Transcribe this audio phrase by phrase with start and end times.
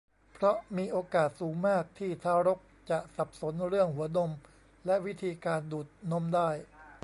[0.33, 2.59] เพราะมีโอกาสสูงมากที่ทารก
[2.89, 4.31] จะสับสนเรื่องหัวนม
[4.85, 6.49] และวิธีการดูดนมได้